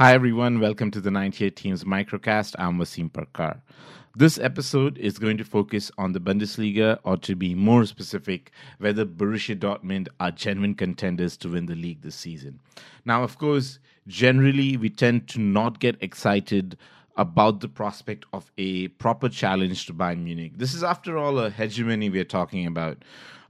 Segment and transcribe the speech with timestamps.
[0.00, 0.60] Hi, everyone.
[0.60, 2.56] Welcome to the 98 Teams Microcast.
[2.58, 3.60] I'm Wasim Parkar.
[4.16, 9.04] This episode is going to focus on the Bundesliga, or to be more specific, whether
[9.04, 12.60] Borussia Dortmund are genuine contenders to win the league this season.
[13.04, 16.78] Now, of course, generally we tend to not get excited
[17.18, 20.52] about the prospect of a proper challenge to Bayern Munich.
[20.56, 23.04] This is, after all, a hegemony we're talking about.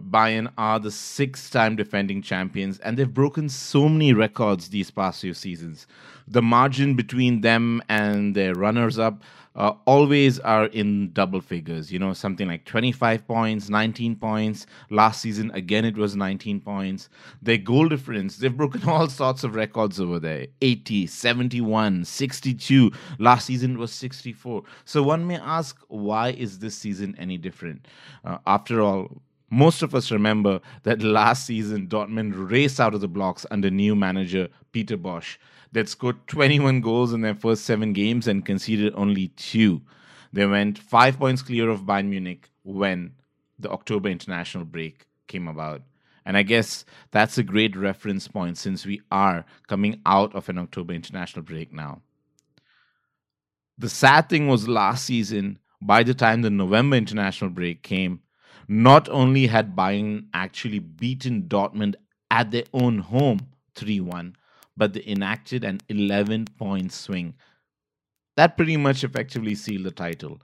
[0.00, 5.20] Bayern are the six time defending champions, and they've broken so many records these past
[5.20, 5.86] few seasons.
[6.26, 9.22] The margin between them and their runners up
[9.54, 14.66] uh, always are in double figures, you know, something like 25 points, 19 points.
[14.88, 17.08] Last season, again, it was 19 points.
[17.42, 22.92] Their goal difference, they've broken all sorts of records over there 80, 71, 62.
[23.18, 24.62] Last season was 64.
[24.84, 27.86] So one may ask, why is this season any different?
[28.24, 29.20] Uh, after all,
[29.52, 33.94] most of us remember that last season Dortmund raced out of the blocks under new
[33.94, 35.36] manager Peter Bosz
[35.72, 39.82] that scored 21 goals in their first seven games and conceded only two.
[40.32, 43.12] They went five points clear of Bayern Munich when
[43.58, 45.82] the October international break came about.
[46.24, 50.56] And I guess that's a great reference point since we are coming out of an
[50.56, 52.00] October international break now.
[53.76, 58.20] The sad thing was last season, by the time the November international break came,
[58.68, 61.94] not only had Bayern actually beaten Dortmund
[62.30, 63.40] at their own home
[63.74, 64.36] 3 1,
[64.76, 67.34] but they enacted an 11 point swing.
[68.36, 70.40] That pretty much effectively sealed the title.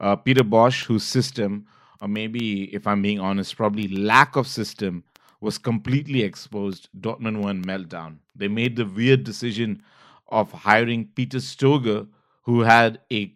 [0.00, 1.66] Uh, Peter Bosz, whose system,
[2.00, 5.04] or maybe if I'm being honest, probably lack of system,
[5.40, 8.18] was completely exposed, Dortmund won meltdown.
[8.34, 9.82] They made the weird decision
[10.28, 12.08] of hiring Peter Stöger,
[12.42, 13.32] who had a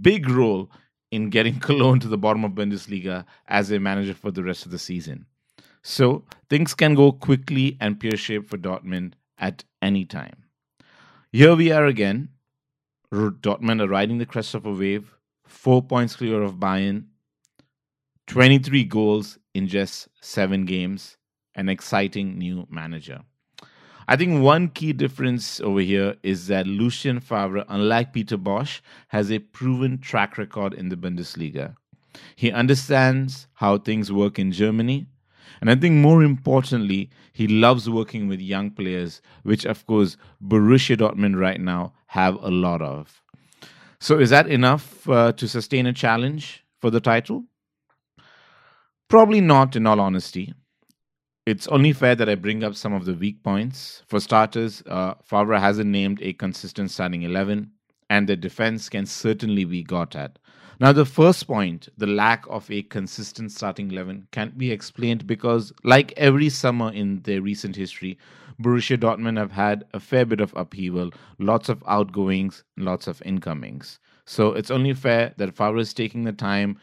[0.00, 0.70] big role
[1.10, 4.72] in getting Cologne to the bottom of Bundesliga as a manager for the rest of
[4.72, 5.26] the season.
[5.82, 10.44] So things can go quickly and pear shaped for Dortmund at any time.
[11.30, 12.30] Here we are again.
[13.12, 15.14] Dortmund are riding the crest of a wave,
[15.46, 17.04] four points clear of Bayern,
[18.26, 21.16] 23 goals in just seven games,
[21.54, 23.20] an exciting new manager.
[24.08, 29.32] I think one key difference over here is that Lucien Favre, unlike Peter Bosz, has
[29.32, 31.74] a proven track record in the Bundesliga.
[32.36, 35.06] He understands how things work in Germany.
[35.60, 40.96] And I think more importantly, he loves working with young players, which of course Borussia
[40.96, 43.22] Dortmund right now have a lot of.
[43.98, 47.44] So is that enough uh, to sustain a challenge for the title?
[49.08, 50.54] Probably not, in all honesty
[51.46, 54.02] it's only fair that I bring up some of the weak points.
[54.08, 57.70] For starters, uh, Favre hasn't named a consistent starting 11,
[58.10, 60.40] and the defense can certainly be got at.
[60.80, 65.72] Now, the first point, the lack of a consistent starting 11, can't be explained because,
[65.84, 68.18] like every summer in their recent history,
[68.60, 74.00] Borussia Dortmund have had a fair bit of upheaval, lots of outgoings, lots of incomings.
[74.24, 76.78] So it's only fair that Favre is taking the time,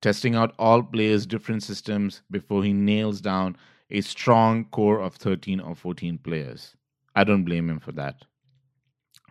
[0.00, 3.56] testing out all players' different systems before he nails down
[3.90, 6.74] a strong core of 13 or 14 players.
[7.14, 8.22] I don't blame him for that.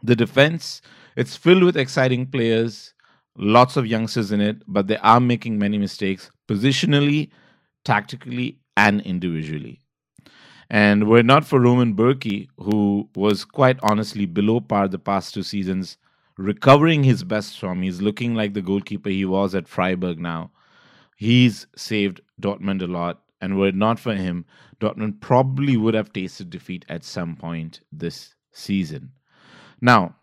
[0.04, 0.82] The defense,
[1.16, 2.94] it's filled with exciting players,
[3.38, 7.30] lots of youngsters in it, but they are making many mistakes positionally,
[7.86, 9.80] tactically, and individually.
[10.70, 15.34] And were it not for Roman Bürki, who was quite honestly below par the past
[15.34, 15.98] two seasons,
[16.38, 20.52] recovering his best form, he's looking like the goalkeeper he was at Freiburg now.
[21.16, 24.46] He's saved Dortmund a lot and were it not for him,
[24.80, 29.12] Dortmund probably would have tasted defeat at some point this season.
[29.82, 30.16] Now,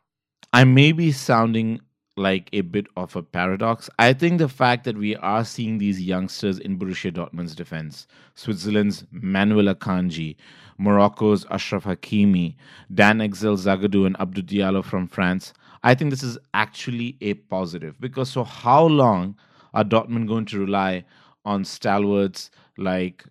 [0.52, 1.80] I may be sounding
[2.16, 3.90] like a bit of a paradox.
[3.98, 9.04] I think the fact that we are seeing these youngsters in Borussia Dortmund's defense, Switzerland's
[9.10, 10.36] Manuel Akanji,
[10.78, 12.54] Morocco's Achraf Hakimi,
[12.94, 18.00] Dan Axel Zagadou, and Abdou Diallo from France, I think this is actually a positive
[18.00, 19.36] because so how long
[19.74, 21.04] are Dortmund going to rely
[21.44, 23.24] on stalwarts like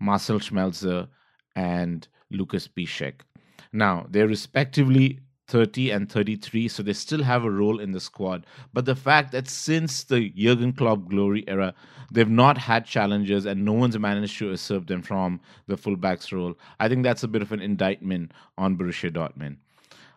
[0.00, 1.08] Marcel Schmelzer
[1.54, 3.20] and Lukas Piszczek.
[3.72, 8.46] Now, they're respectively 30 and 33, so they still have a role in the squad.
[8.72, 11.74] But the fact that since the Jurgen Klopp glory era,
[12.10, 16.54] they've not had challengers and no one's managed to usurp them from the fullbacks role,
[16.80, 19.56] I think that's a bit of an indictment on Borussia Dortmund.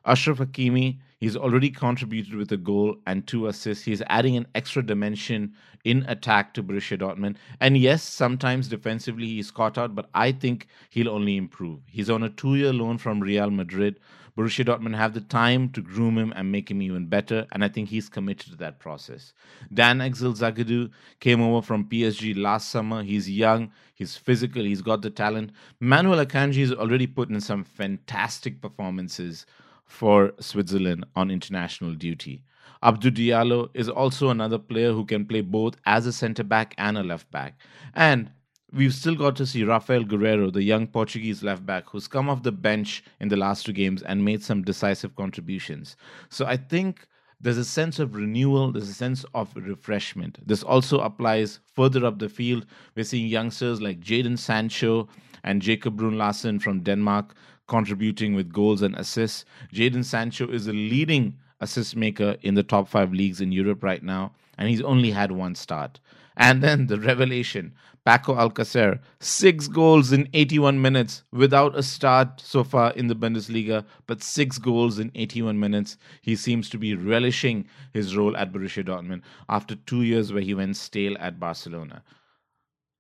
[0.06, 3.84] Achraf Hakimi, he's already contributed with a goal and two assists.
[3.84, 5.54] He's adding an extra dimension
[5.84, 7.38] in attack to Borussia Dortmund.
[7.60, 11.80] And yes, sometimes defensively he's caught out, but I think he'll only improve.
[11.88, 14.00] He's on a two year loan from Real Madrid.
[14.38, 17.70] Borussia Dortmund have the time to groom him and make him even better, and I
[17.70, 19.34] think he's committed to that process.
[19.74, 20.92] Dan Axel Zagadou
[21.22, 23.02] came over from PSG last summer.
[23.02, 25.52] He's young, he's physical, he's got the talent.
[25.80, 29.46] Manuel Akanji has already put in some fantastic performances
[29.86, 32.44] for Switzerland on international duty.
[32.84, 36.98] Abdou Diallo is also another player who can play both as a centre back and
[36.98, 37.58] a left back.
[37.94, 38.30] And
[38.72, 42.44] we've still got to see Rafael Guerreiro, the young Portuguese left back, who's come off
[42.44, 45.96] the bench in the last two games and made some decisive contributions.
[46.30, 47.08] So I think
[47.40, 50.38] there's a sense of renewal, there's a sense of refreshment.
[50.46, 52.66] This also applies further up the field.
[52.96, 55.08] We're seeing youngsters like Jadon Sancho
[55.44, 57.36] and Jacob Bruun Larsen from Denmark
[57.68, 59.46] contributing with goals and assists.
[59.74, 64.04] Jadon Sancho is a leading assist maker in the top five leagues in Europe right
[64.04, 66.00] now, and he's only had one start.
[66.38, 67.74] And then the revelation
[68.06, 73.84] Paco Alcacer, six goals in 81 minutes without a start so far in the Bundesliga,
[74.06, 75.98] but six goals in 81 minutes.
[76.22, 80.54] He seems to be relishing his role at Borussia Dortmund after two years where he
[80.54, 82.04] went stale at Barcelona.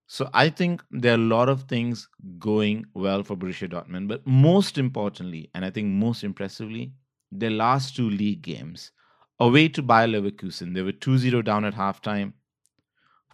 [0.07, 2.07] So I think there are a lot of things
[2.37, 6.93] going well for Borussia Dortmund, but most importantly, and I think most impressively,
[7.31, 8.91] their last two league games
[9.39, 12.33] away to Bayer Leverkusen, they were 2-0 down at halftime.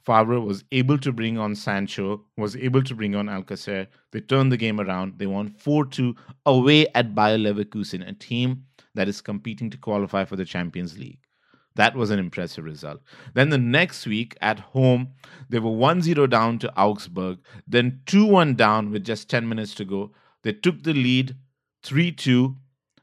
[0.05, 3.87] Favre was able to bring on Sancho, was able to bring on Alcacer.
[4.11, 5.19] They turned the game around.
[5.19, 6.15] They won 4 2
[6.45, 8.65] away at Bayer Leverkusen, a team
[8.95, 11.19] that is competing to qualify for the Champions League.
[11.75, 13.01] That was an impressive result.
[13.33, 15.09] Then the next week at home,
[15.49, 19.73] they were 1 0 down to Augsburg, then 2 1 down with just 10 minutes
[19.75, 20.11] to go.
[20.43, 21.35] They took the lead
[21.83, 22.55] 3 2.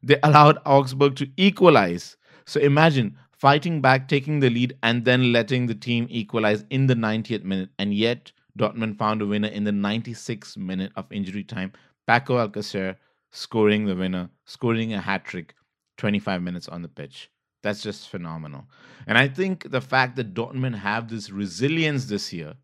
[0.02, 2.16] They allowed Augsburg to equalize.
[2.46, 6.94] So imagine fighting back, taking the lead, and then letting the team equalize in the
[6.94, 7.70] 90th minute.
[7.78, 11.72] And yet, Dortmund found a winner in the 96th minute of injury time.
[12.06, 12.96] Paco Alcacer
[13.30, 15.54] scoring the winner, scoring a hat trick
[15.98, 17.30] 25 minutes on the pitch.
[17.62, 18.66] That's just phenomenal.
[19.06, 22.54] And I think the fact that Dortmund have this resilience this year,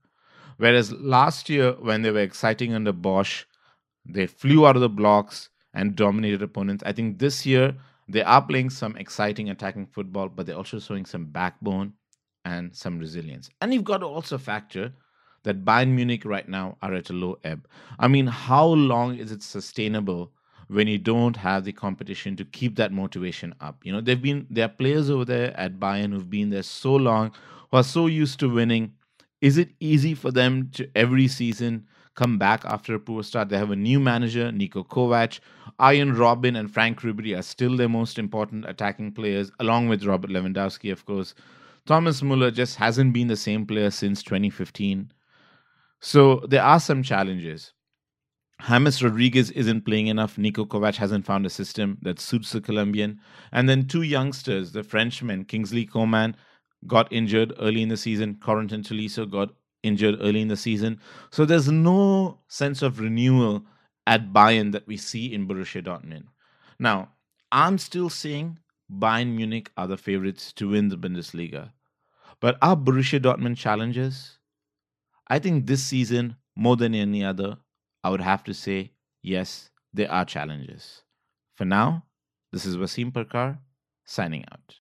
[0.58, 3.44] whereas last year when they were exciting under Bosz,
[4.06, 6.84] they flew out of the blocks and dominated opponents.
[6.86, 7.74] I think this year
[8.08, 11.94] they are playing some exciting attacking football, but they're also showing some backbone
[12.44, 13.50] and some resilience.
[13.60, 14.92] And you've got to also factor
[15.42, 17.66] that Bayern Munich right now are at a low ebb.
[17.98, 20.32] I mean, how long is it sustainable
[20.74, 23.84] when you don't have the competition to keep that motivation up.
[23.84, 26.94] You know, they've been there are players over there at Bayern who've been there so
[26.94, 27.32] long,
[27.70, 28.92] who are so used to winning.
[29.40, 31.86] Is it easy for them to every season
[32.16, 33.50] come back after a poor start?
[33.50, 35.38] They have a new manager, Niko Kovac.
[35.78, 40.30] Arjen Robben and Franck Ribery are still their most important attacking players, along with Robert
[40.30, 41.34] Lewandowski, of course.
[41.86, 45.12] Thomas Muller just hasn't been the same player since 2015.
[46.00, 47.72] So there are some challenges.
[48.62, 50.36] James Rodriguez isn't playing enough.
[50.36, 53.20] Niko Kovac hasn't found a system that suits the Colombian.
[53.52, 56.36] And then two youngsters, the Frenchman, Kingsley Coman,
[56.86, 58.36] got injured early in the season.
[58.36, 59.50] Corentin Tolisso got
[59.82, 61.00] injured early in the season.
[61.30, 63.64] So there's no sense of renewal
[64.06, 66.24] at Bayern that we see in Borussia Dortmund.
[66.78, 67.10] Now,
[67.52, 68.58] I'm still saying
[68.90, 71.72] Bayern Munich are the favorites to win the Bundesliga.
[72.40, 74.38] But are Borussia Dortmund challengers?
[75.28, 77.58] I think this season, more than any other,
[78.04, 78.92] I would have to say,
[79.22, 81.02] yes, there are challenges.
[81.56, 82.04] For now,
[82.52, 83.58] this is Wasim Parkar
[84.04, 84.72] signing out.